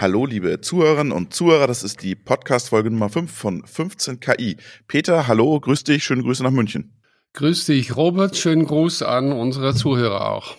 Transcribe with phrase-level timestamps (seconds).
[0.00, 4.56] Hallo, liebe Zuhörerinnen und Zuhörer, das ist die Podcast-Folge Nummer 5 von 15 KI.
[4.86, 6.92] Peter, hallo, grüß dich, schöne Grüße nach München.
[7.32, 10.56] Grüß dich, Robert, schönen Gruß an unsere Zuhörer auch.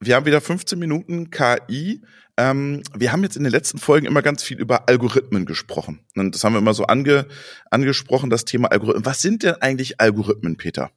[0.00, 2.02] Wir haben wieder 15 Minuten KI.
[2.36, 6.00] Ähm, wir haben jetzt in den letzten Folgen immer ganz viel über Algorithmen gesprochen.
[6.16, 7.28] Und das haben wir immer so ange,
[7.70, 9.06] angesprochen, das Thema Algorithmen.
[9.06, 10.90] Was sind denn eigentlich Algorithmen, Peter?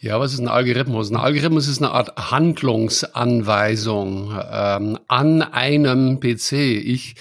[0.00, 1.10] Ja, was ist ein Algorithmus?
[1.10, 6.52] Ein Algorithmus ist eine Art Handlungsanweisung ähm, an einem PC.
[6.52, 7.16] Ich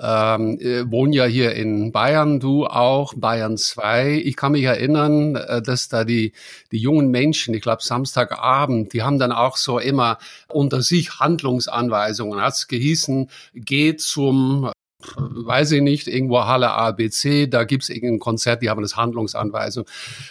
[0.00, 4.22] ähm, äh, wohne ja hier in Bayern, du auch, Bayern 2.
[4.24, 6.32] Ich kann mich erinnern, äh, dass da die,
[6.70, 12.40] die jungen Menschen, ich glaube Samstagabend, die haben dann auch so immer unter sich Handlungsanweisungen.
[12.40, 14.70] Hat's gehießen, geh zum
[15.16, 19.86] weiß ich nicht, irgendwo Halle ABC, da gibt's irgendein Konzert, die haben das Handlungsanweisung.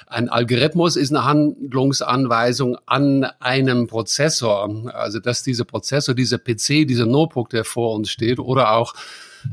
[0.07, 4.91] Ein Algorithmus ist eine Handlungsanweisung an einem Prozessor.
[4.93, 8.93] Also dass dieser Prozessor, dieser PC, dieser Notebook, der vor uns steht, oder auch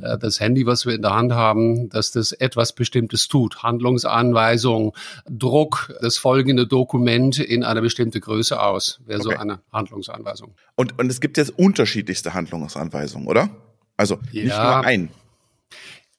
[0.03, 3.63] äh, das Handy, was wir in der Hand haben, dass das etwas Bestimmtes tut.
[3.63, 4.97] Handlungsanweisung,
[5.29, 9.35] Druck, das folgende Dokument in einer bestimmte Größe aus, wäre okay.
[9.35, 10.55] so eine Handlungsanweisung.
[10.75, 13.51] Und, und es gibt jetzt unterschiedlichste Handlungsanweisungen, oder?
[13.97, 14.77] Also nicht ja.
[14.79, 15.11] nur ein.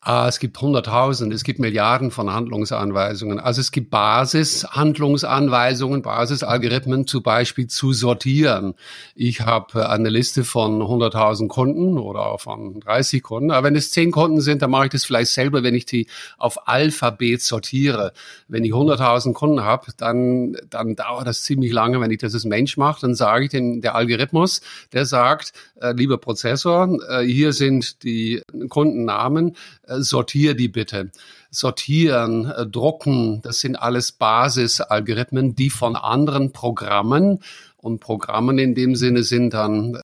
[0.08, 3.40] Ah, es gibt hunderttausend, es gibt Milliarden von Handlungsanweisungen.
[3.40, 8.76] Also es gibt Basishandlungsanweisungen, Basisalgorithmen zum Beispiel zu sortieren.
[9.16, 13.50] Ich habe eine Liste von 100.000 Kunden oder von 30 Kunden.
[13.50, 16.06] Aber wenn es 10 Kunden sind, dann mache ich das vielleicht selber, wenn ich die
[16.38, 18.14] auf Alphabet sortiere.
[18.48, 22.00] Wenn ich 100.000 Kunden habe, dann, dann dauert das ziemlich lange.
[22.00, 24.62] Wenn ich das als Mensch mache, dann sage ich dem, der Algorithmus,
[24.94, 29.56] der sagt, äh, lieber Prozessor, äh, hier sind die Kundennamen,
[29.88, 31.12] äh, sortier die bitte.
[31.52, 37.40] Sortieren, äh, drucken, das sind alles Basisalgorithmen, die von anderen Programmen
[37.78, 40.00] und Programmen in dem Sinne sind dann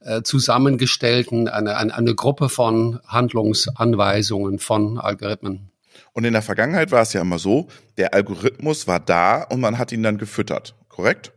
[0.00, 5.70] äh, zusammengestellten, eine, eine, eine Gruppe von Handlungsanweisungen von Algorithmen.
[6.12, 9.78] Und in der Vergangenheit war es ja immer so, der Algorithmus war da und man
[9.78, 11.32] hat ihn dann gefüttert, korrekt?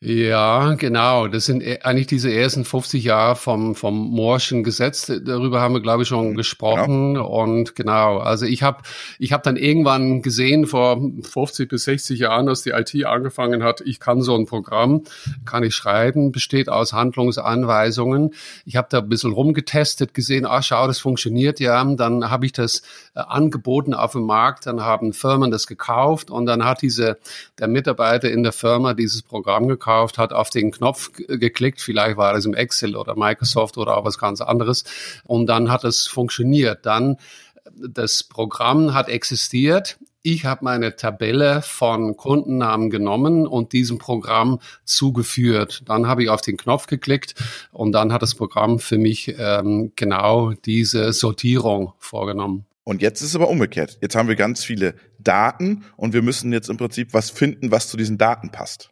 [0.00, 1.26] Ja, genau.
[1.26, 5.06] Das sind e, eigentlich diese ersten 50 Jahre vom, vom Moorschen Gesetz.
[5.24, 7.14] Darüber haben wir, glaube ich, schon mhm, gesprochen.
[7.14, 7.26] Genau.
[7.26, 8.82] Und genau, also ich habe
[9.18, 13.80] ich hab dann irgendwann gesehen, vor 50 bis 60 Jahren, dass die IT angefangen hat,
[13.80, 15.02] ich kann so ein Programm,
[15.44, 18.34] kann ich schreiben, besteht aus Handlungsanweisungen.
[18.64, 21.84] Ich habe da ein bisschen rumgetestet, gesehen, ah, schau, das funktioniert ja.
[21.84, 22.82] Dann habe ich das
[23.16, 27.18] äh, angeboten auf dem Markt, dann haben Firmen das gekauft und dann hat diese,
[27.58, 32.16] der Mitarbeiter in der Firma dieses Programm gekauft gekauft, hat auf den Knopf geklickt, vielleicht
[32.16, 34.84] war es im Excel oder Microsoft oder auch was ganz anderes
[35.24, 36.84] und dann hat es funktioniert.
[36.84, 37.16] Dann
[37.74, 39.98] das Programm hat existiert.
[40.22, 45.82] Ich habe meine Tabelle von Kundennamen genommen und diesem Programm zugeführt.
[45.86, 47.34] Dann habe ich auf den Knopf geklickt
[47.72, 52.66] und dann hat das Programm für mich ähm, genau diese Sortierung vorgenommen.
[52.84, 53.98] Und jetzt ist es aber umgekehrt.
[54.02, 57.88] Jetzt haben wir ganz viele Daten und wir müssen jetzt im Prinzip was finden, was
[57.88, 58.90] zu diesen Daten passt.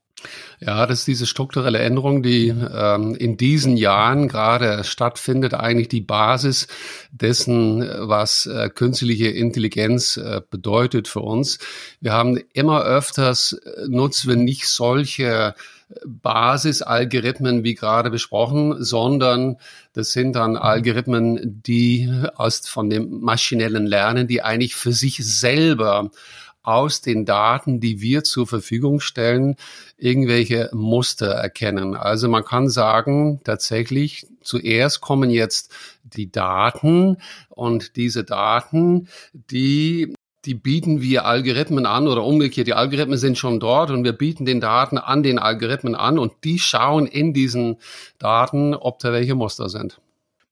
[0.61, 6.01] Ja, das ist diese strukturelle Änderung, die ähm, in diesen Jahren gerade stattfindet, eigentlich die
[6.01, 6.67] Basis
[7.11, 11.59] dessen, was äh, künstliche Intelligenz äh, bedeutet für uns.
[12.01, 15.55] Wir haben immer öfters, äh, nutzen wir nicht solche
[16.05, 19.57] Basisalgorithmen wie gerade besprochen, sondern
[19.93, 26.11] das sind dann Algorithmen, die aus von dem maschinellen Lernen, die eigentlich für sich selber
[26.67, 29.57] aus den Daten, die wir zur Verfügung stellen,
[29.97, 31.95] irgendwelche Muster erkennen.
[31.95, 35.73] Also man kann sagen, tatsächlich zuerst kommen jetzt
[36.03, 37.19] die Daten
[37.49, 40.13] und diese Daten, die
[40.45, 44.47] die bieten wir Algorithmen an oder umgekehrt, die Algorithmen sind schon dort und wir bieten
[44.47, 47.79] den Daten an den Algorithmen an und die schauen in diesen
[48.21, 50.01] Daten, ob da welche Muster sind.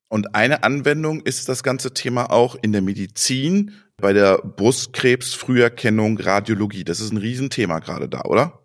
[0.09, 6.85] Und eine Anwendung ist das ganze Thema auch in der Medizin bei der Brustkrebsfrüherkennung Radiologie.
[6.85, 8.61] Das ist ein Riesenthema gerade da, oder?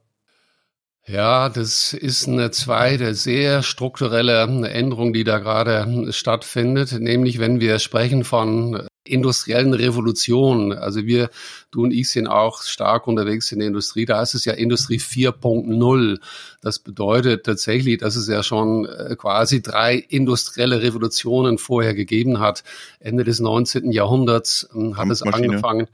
[1.06, 7.00] Ja, das ist eine zweite sehr strukturelle Änderung, die da gerade stattfindet.
[7.00, 10.74] Nämlich, wenn wir sprechen von industriellen Revolution.
[10.74, 11.30] Also wir,
[11.72, 14.06] du und ich sind auch stark unterwegs in der Industrie.
[14.06, 16.20] Da ist es ja Industrie 4.0.
[16.62, 22.64] Das bedeutet tatsächlich, dass es ja schon äh, quasi drei industrielle Revolutionen vorher gegeben hat.
[23.00, 23.92] Ende des 19.
[23.94, 25.88] Jahrhunderts ähm, hat es angefangen.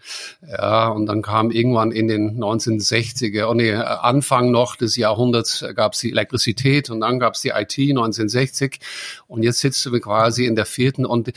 [0.49, 5.93] Ja, und dann kam irgendwann in den 1960er, oh nee, Anfang noch des Jahrhunderts gab
[5.93, 8.79] es die Elektrizität und dann gab es die IT 1960
[9.27, 11.31] und jetzt sitzen wir quasi in der vierten und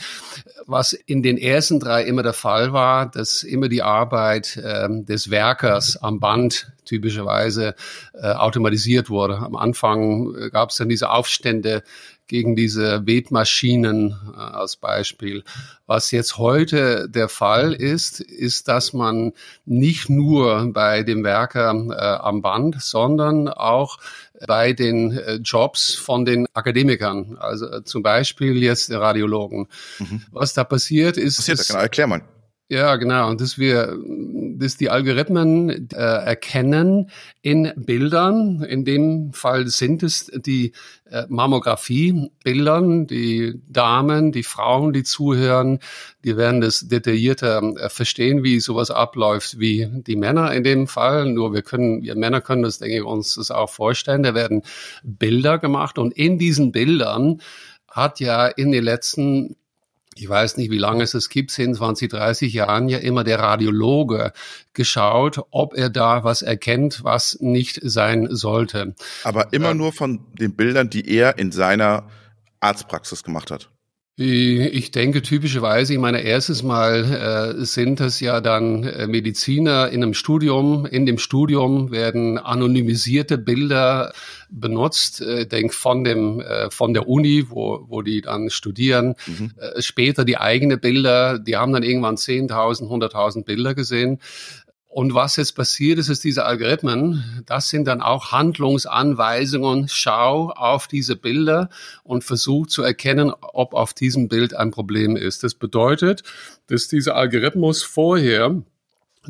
[0.65, 5.29] was in den ersten drei immer der Fall war, dass immer die Arbeit ähm, des
[5.29, 7.75] Werkers am Band typischerweise
[8.13, 9.37] äh, automatisiert wurde.
[9.37, 11.83] Am Anfang äh, gab es dann diese Aufstände
[12.29, 15.43] gegen diese Webmaschinen äh, als Beispiel.
[15.85, 19.33] Was jetzt heute der Fall ist, ist, dass man
[19.65, 23.97] nicht nur bei dem Werker äh, am Band, sondern auch
[24.47, 29.67] bei den äh, Jobs von den Akademikern, also äh, zum Beispiel jetzt Radiologen.
[29.99, 30.21] Mhm.
[30.31, 31.37] Was da passiert ist.
[31.37, 32.21] Passiert, genau, erklär mal.
[32.71, 33.29] Ja, genau.
[33.31, 33.97] Und dass wir,
[34.59, 37.09] dass die Algorithmen äh, erkennen
[37.41, 38.61] in Bildern.
[38.61, 40.73] In dem Fall sind es die
[41.09, 43.07] äh, Mammographie-Bildern.
[43.07, 45.79] Die Damen, die Frauen, die zuhören,
[46.23, 51.25] die werden das detaillierter äh, verstehen, wie sowas abläuft, wie die Männer in dem Fall.
[51.25, 54.21] Nur wir können, wir Männer können das, denke ich, uns das auch vorstellen.
[54.21, 54.61] Da werden
[55.03, 57.41] Bilder gemacht und in diesen Bildern
[57.89, 59.55] hat ja in den letzten
[60.19, 63.39] ich weiß nicht, wie lange es es gibt, 10, 20, 30 Jahren ja immer der
[63.39, 64.33] Radiologe
[64.73, 68.95] geschaut, ob er da was erkennt, was nicht sein sollte.
[69.23, 72.09] Aber immer ähm, nur von den Bildern, die er in seiner
[72.59, 73.69] Arztpraxis gemacht hat.
[74.21, 80.03] Ich denke typischerweise, ich meine, erstes Mal äh, sind es ja dann äh, Mediziner in
[80.03, 80.85] einem Studium.
[80.85, 84.11] In dem Studium werden anonymisierte Bilder
[84.49, 85.21] benutzt.
[85.21, 89.15] Äh, denk von dem äh, von der Uni, wo wo die dann studieren.
[89.25, 89.51] Mhm.
[89.55, 91.39] Äh, später die eigene Bilder.
[91.39, 94.19] Die haben dann irgendwann 10.000, 100.000 Bilder gesehen.
[94.91, 99.87] Und was jetzt passiert ist, ist diese Algorithmen, das sind dann auch Handlungsanweisungen.
[99.87, 101.69] Schau auf diese Bilder
[102.03, 105.43] und versuch zu erkennen, ob auf diesem Bild ein Problem ist.
[105.43, 106.23] Das bedeutet,
[106.67, 108.63] dass dieser Algorithmus vorher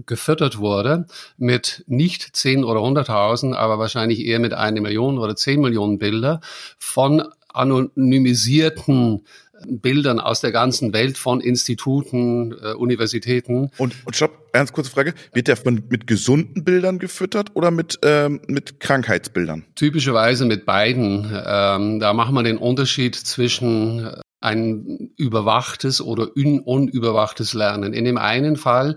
[0.05, 1.07] gefüttert wurde
[1.37, 6.39] mit nicht 10 oder 100.000, aber wahrscheinlich eher mit einer Million oder 10 Millionen Bilder
[6.77, 9.25] von anonymisierten
[9.67, 13.71] Bildern aus der ganzen Welt von Instituten, äh, Universitäten.
[13.77, 17.99] Und, und stopp, ganz kurze Frage, wird der von, mit gesunden Bildern gefüttert oder mit,
[18.03, 19.65] ähm, mit Krankheitsbildern?
[19.75, 21.25] Typischerweise mit beiden.
[21.45, 27.93] Ähm, da machen wir den Unterschied zwischen äh, ein überwachtes oder un unüberwachtes Lernen.
[27.93, 28.95] In dem einen Fall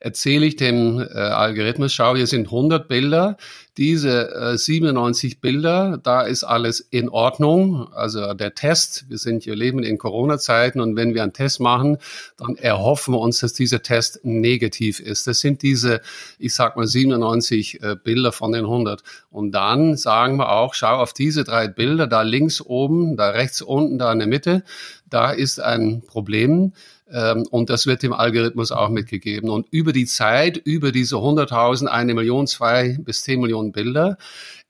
[0.00, 3.36] erzähle ich dem äh, Algorithmus, schau, hier sind 100 Bilder,
[3.78, 7.90] diese äh, 97 Bilder, da ist alles in Ordnung.
[7.94, 11.98] Also der Test, wir sind hier leben in Corona-Zeiten und wenn wir einen Test machen,
[12.36, 15.26] dann erhoffen wir uns, dass dieser Test negativ ist.
[15.26, 16.02] Das sind diese,
[16.38, 19.02] ich sag mal 97 äh, Bilder von den 100.
[19.30, 23.62] Und dann sagen wir auch, schau auf diese drei Bilder, da links oben, da rechts
[23.62, 24.64] unten, da in der Mitte,
[25.08, 26.72] da ist ein Problem
[27.10, 29.50] ähm, und das wird dem Algorithmus auch mitgegeben.
[29.50, 34.18] Und über die Zeit, über diese 100.000, eine Million, zwei bis zehn Millionen Bilder,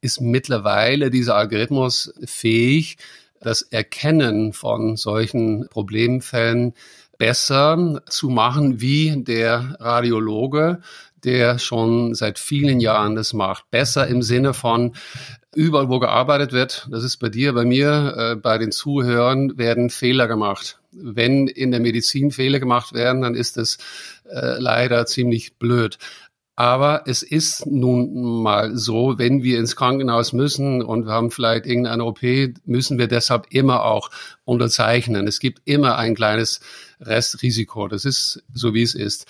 [0.01, 2.99] ist mittlerweile dieser Algorithmus fähig,
[3.41, 6.75] das Erkennen von solchen Problemfällen
[7.19, 10.81] besser zu machen wie der Radiologe,
[11.25, 13.71] der schon seit vielen Jahren das macht.
[13.71, 14.95] Besser im Sinne von
[15.55, 19.91] überall, wo gearbeitet wird, das ist bei dir, bei mir, äh, bei den Zuhörern, werden
[19.91, 20.81] Fehler gemacht.
[20.91, 23.79] Wenn in der Medizin Fehler gemacht werden, dann ist es
[24.31, 25.99] äh, leider ziemlich blöd.
[26.55, 31.67] Aber es ist nun mal so, wenn wir ins Krankenhaus müssen und wir haben vielleicht
[31.67, 32.21] irgendeine OP,
[32.67, 34.11] müssen wir deshalb immer auch
[34.45, 35.27] unterzeichnen.
[35.27, 36.61] Es gibt immer ein kleines
[37.01, 37.89] Restrisiko.
[37.89, 39.27] Das ist so, wie es ist.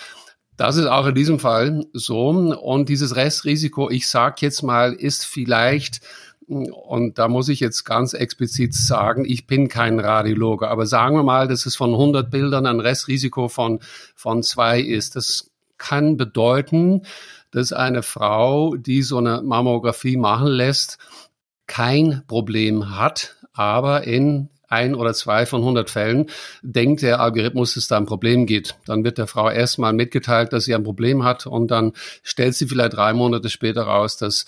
[0.57, 2.29] Das ist auch in diesem Fall so.
[2.29, 6.01] Und dieses Restrisiko, ich sage jetzt mal, ist vielleicht
[6.47, 11.23] und da muss ich jetzt ganz explizit sagen, ich bin kein Radiologe, aber sagen wir
[11.23, 13.81] mal, dass es von 100 Bildern ein Restrisiko von,
[14.15, 15.17] von zwei ist.
[15.17, 17.03] Das kann bedeuten,
[17.51, 20.99] dass eine Frau, die so eine Mammographie machen lässt,
[21.67, 26.27] kein Problem hat, aber in ein oder zwei von 100 Fällen
[26.63, 28.75] denkt der Algorithmus, dass da ein Problem geht.
[28.87, 32.67] Dann wird der Frau erstmal mitgeteilt, dass sie ein Problem hat und dann stellt sie
[32.67, 34.47] vielleicht drei Monate später raus, dass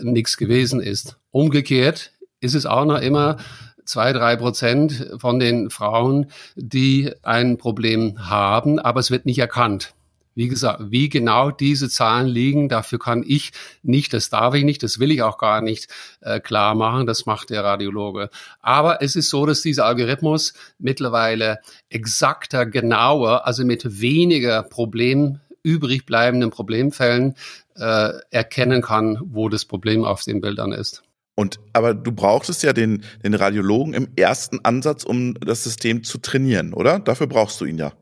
[0.00, 1.16] nichts gewesen ist.
[1.30, 3.38] Umgekehrt ist es auch noch immer
[3.84, 9.94] zwei, drei Prozent von den Frauen, die ein Problem haben, aber es wird nicht erkannt.
[10.34, 14.82] Wie gesagt, wie genau diese Zahlen liegen, dafür kann ich nicht, das darf ich nicht,
[14.82, 15.88] das will ich auch gar nicht
[16.20, 18.30] äh, klar machen, das macht der Radiologe.
[18.60, 26.04] Aber es ist so, dass dieser Algorithmus mittlerweile exakter, genauer, also mit weniger Problem übrig
[26.06, 27.34] bleibenden Problemfällen
[27.76, 31.02] äh, erkennen kann, wo das Problem auf den Bildern ist.
[31.36, 36.18] Und aber du brauchtest ja den, den Radiologen im ersten Ansatz, um das System zu
[36.18, 37.00] trainieren, oder?
[37.00, 37.92] Dafür brauchst du ihn ja.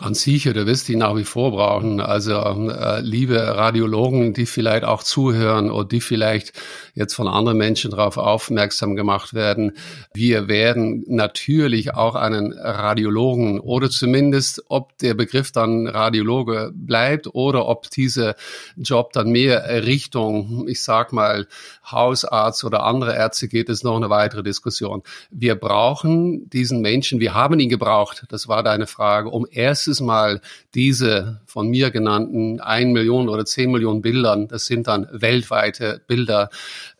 [0.00, 2.00] Ganz sicher, du wirst die nach wie vor brauchen.
[2.00, 6.54] Also äh, liebe Radiologen, die vielleicht auch zuhören oder die vielleicht
[6.94, 9.76] jetzt von anderen Menschen darauf aufmerksam gemacht werden,
[10.14, 17.68] wir werden natürlich auch einen Radiologen oder zumindest, ob der Begriff dann Radiologe bleibt oder
[17.68, 18.36] ob dieser
[18.78, 21.46] Job dann mehr Richtung, ich sag mal,
[21.90, 25.02] Hausarzt oder andere Ärzte geht, ist noch eine weitere Diskussion.
[25.30, 30.06] Wir brauchen diesen Menschen, wir haben ihn gebraucht, das war deine Frage, um erst nächstes
[30.06, 30.40] Mal
[30.74, 36.48] diese von mir genannten ein Million oder zehn Millionen Bildern, das sind dann weltweite Bilder,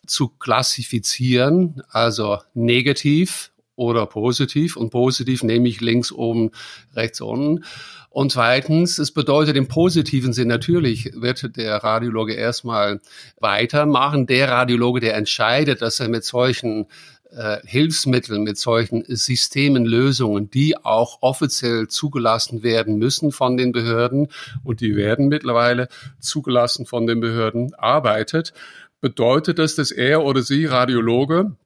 [0.07, 4.77] zu klassifizieren, also negativ oder positiv.
[4.77, 6.51] Und positiv nehme ich links oben,
[6.97, 7.65] rechts unten.
[8.09, 13.01] Und zweitens, es bedeutet im positiven Sinn natürlich, wird der Radiologe erstmal
[13.39, 14.27] weitermachen.
[14.27, 16.87] Der Radiologe, der entscheidet, dass er mit solchen
[17.33, 24.29] äh, Hilfsmittel, mit solchen Systemen, Lösungen, die auch offiziell zugelassen werden müssen von den Behörden
[24.65, 28.53] und die werden mittlerweile zugelassen von den Behörden, arbeitet,
[29.01, 31.57] bedeutet das, dass er oder sie Radiologe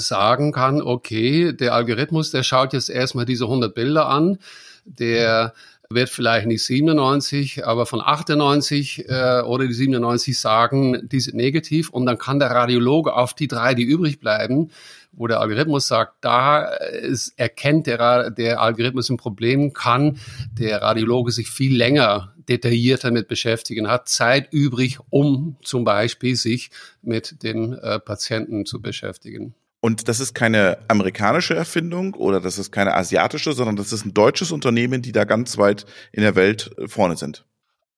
[0.00, 4.38] sagen kann, okay, der Algorithmus, der schaut jetzt erstmal diese 100 Bilder an,
[4.84, 5.54] der
[5.90, 11.90] wird vielleicht nicht 97, aber von 98 äh, oder die 97 sagen, die sind negativ
[11.90, 14.70] und dann kann der Radiologe auf die drei, die übrig bleiben,
[15.12, 20.18] wo der Algorithmus sagt, da ist, erkennt der, der Algorithmus ein Problem, kann
[20.52, 26.70] der Radiologe sich viel länger detaillierter mit beschäftigen, hat Zeit übrig, um zum Beispiel sich
[27.02, 29.54] mit dem äh, Patienten zu beschäftigen.
[29.84, 34.14] Und das ist keine amerikanische Erfindung oder das ist keine asiatische, sondern das ist ein
[34.14, 37.44] deutsches Unternehmen, die da ganz weit in der Welt vorne sind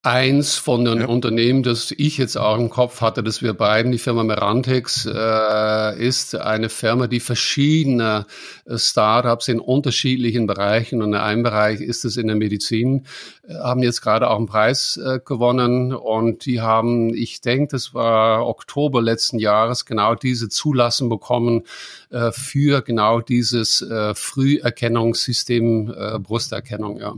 [0.03, 1.07] eins von den ja.
[1.07, 5.99] Unternehmen, das ich jetzt auch im Kopf hatte, dass wir beiden, die Firma Merantex, äh,
[6.01, 8.27] ist eine Firma, die verschiedene
[8.67, 13.07] äh, Startups in unterschiedlichen Bereichen und in einem Bereich ist es in der Medizin,
[13.49, 17.93] äh, haben jetzt gerade auch einen Preis äh, gewonnen und die haben, ich denke, das
[17.93, 21.65] war Oktober letzten Jahres, genau diese Zulassung bekommen
[22.11, 27.15] äh, für genau dieses äh, Früherkennungssystem Brusterkennung, ja.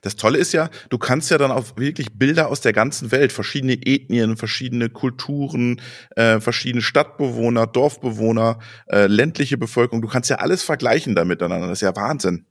[0.00, 3.32] Das Tolle ist ja, du kannst ja dann auch wirklich Bilder aus der ganzen Welt,
[3.32, 5.80] verschiedene Ethnien, verschiedene Kulturen,
[6.16, 11.68] äh, verschiedene Stadtbewohner, Dorfbewohner, äh, ländliche Bevölkerung, du kannst ja alles vergleichen da miteinander.
[11.68, 12.46] Das ist ja Wahnsinn.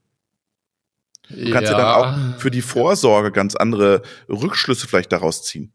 [1.30, 1.78] Du kannst ja.
[1.78, 5.72] ja dann auch für die Vorsorge ganz andere Rückschlüsse vielleicht daraus ziehen.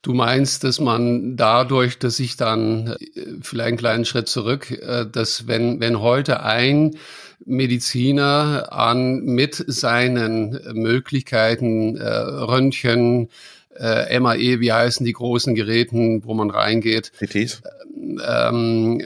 [0.00, 5.06] Du meinst, dass man dadurch, dass ich dann äh, vielleicht einen kleinen Schritt zurück, äh,
[5.10, 6.96] dass wenn, wenn heute ein
[7.44, 13.28] Mediziner an mit seinen Möglichkeiten äh, Röntgen,
[13.76, 17.62] äh, MAE, wie heißen die großen Geräten, wo man reingeht, CTs.
[17.96, 19.04] Ähm, äh,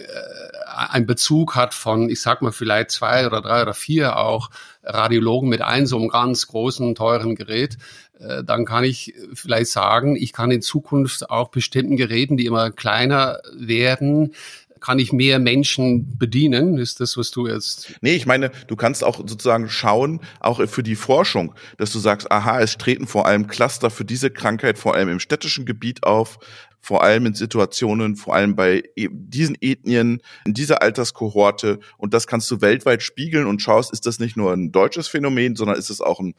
[0.89, 4.51] ein Bezug hat von, ich sag mal, vielleicht zwei oder drei oder vier auch
[4.83, 7.77] Radiologen mit einem so einem ganz großen, teuren Gerät,
[8.19, 12.71] äh, dann kann ich vielleicht sagen, ich kann in Zukunft auch bestimmten Geräten, die immer
[12.71, 14.35] kleiner werden,
[14.83, 16.77] kann ich mehr Menschen bedienen?
[16.77, 17.95] Ist das, was du jetzt?
[18.03, 22.31] Nee, ich meine, du kannst auch sozusagen schauen, auch für die Forschung, dass du sagst,
[22.31, 26.39] aha, es treten vor allem Cluster für diese Krankheit vor allem im städtischen Gebiet auf,
[26.81, 31.79] vor allem in Situationen, vor allem bei e, diesen Ethnien, in dieser Alterskohorte.
[31.97, 35.55] Und das kannst du weltweit spiegeln und schaust, ist das nicht nur ein deutsches Phänomen,
[35.55, 36.35] sondern ist es auch ein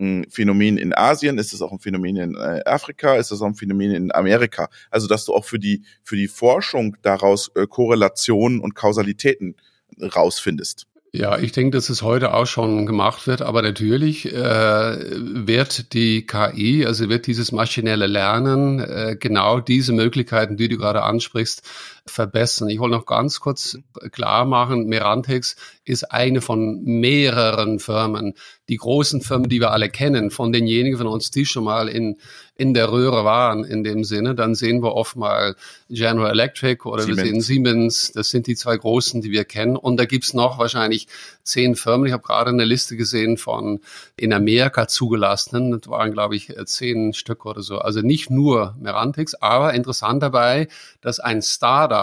[0.00, 1.38] ein Phänomen in Asien?
[1.38, 3.16] Ist es auch ein Phänomen in äh, Afrika?
[3.16, 4.68] Ist es auch ein Phänomen in Amerika?
[4.90, 9.56] Also, dass du auch für die, für die Forschung daraus äh, Korrelationen und Kausalitäten
[10.00, 10.86] rausfindest.
[11.10, 16.26] Ja, ich denke, dass es heute auch schon gemacht wird, aber natürlich äh, wird die
[16.26, 21.62] KI, also wird dieses maschinelle Lernen äh, genau diese Möglichkeiten, die du gerade ansprichst,
[22.08, 22.68] verbessern.
[22.68, 23.78] Ich wollte noch ganz kurz
[24.12, 28.34] klar machen, Merantex ist eine von mehreren Firmen.
[28.68, 32.18] Die großen Firmen, die wir alle kennen, von denjenigen von uns, die schon mal in,
[32.54, 35.56] in der Röhre waren, in dem Sinne, dann sehen wir oft mal
[35.88, 37.18] General Electric oder Siemens.
[37.18, 38.12] wir sehen Siemens.
[38.12, 39.76] Das sind die zwei großen, die wir kennen.
[39.76, 41.08] Und da gibt's noch wahrscheinlich
[41.42, 42.06] zehn Firmen.
[42.06, 43.80] Ich habe gerade eine Liste gesehen von
[44.16, 45.70] in Amerika zugelassenen.
[45.70, 47.78] Das waren, glaube ich, zehn Stück oder so.
[47.78, 50.68] Also nicht nur Merantex, aber interessant dabei,
[51.00, 51.97] dass ein Startup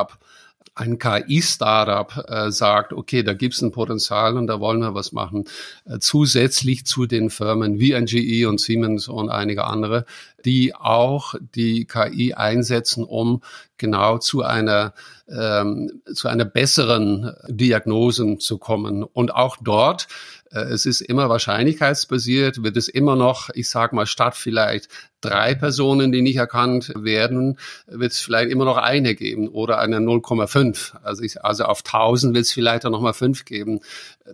[0.75, 5.45] ein KI-Startup äh, sagt, okay, da gibt's ein Potenzial und da wollen wir was machen,
[5.85, 10.05] äh, zusätzlich zu den Firmen wie ein GE und Siemens und einige andere,
[10.43, 13.41] die auch die KI einsetzen, um
[13.77, 14.93] genau zu einer
[15.27, 19.03] ähm, zu einer besseren Diagnosen zu kommen.
[19.03, 20.07] Und auch dort
[20.55, 24.87] äh, es ist immer wahrscheinlichkeitsbasiert, wird es immer noch, ich sag mal, statt vielleicht
[25.21, 29.97] drei Personen, die nicht erkannt werden, wird es vielleicht immer noch eine geben oder eine
[29.97, 30.95] 0,5.
[31.03, 33.81] Also, ich, also auf 1000 wird es vielleicht auch nochmal fünf geben.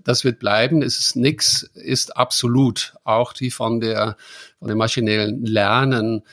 [0.03, 0.81] Das wird bleiben.
[0.81, 2.93] Es ist nichts, ist absolut.
[3.03, 4.15] Auch die von der,
[4.59, 6.23] von dem maschinellen Lernen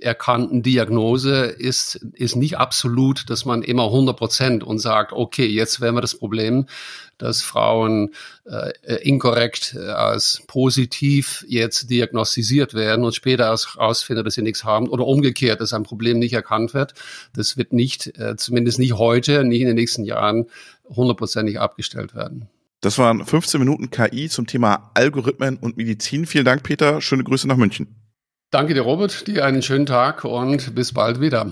[0.00, 5.80] erkannten Diagnose ist, ist nicht absolut, dass man immer 100 Prozent und sagt, okay, jetzt
[5.80, 6.66] wären wir das Problem,
[7.18, 8.14] dass Frauen
[8.44, 8.72] äh,
[9.02, 15.06] inkorrekt äh, als positiv jetzt diagnostiziert werden und später herausfinden, dass sie nichts haben oder
[15.06, 16.94] umgekehrt, dass ein Problem nicht erkannt wird.
[17.34, 20.46] Das wird nicht, äh, zumindest nicht heute, nicht in den nächsten Jahren
[20.88, 22.48] hundertprozentig abgestellt werden.
[22.80, 26.26] Das waren 15 Minuten KI zum Thema Algorithmen und Medizin.
[26.26, 27.00] Vielen Dank, Peter.
[27.00, 28.03] Schöne Grüße nach München.
[28.54, 29.26] Danke dir, Robert.
[29.26, 31.50] Dir einen schönen Tag und bis bald wieder.